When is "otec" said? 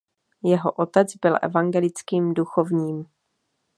0.71-1.15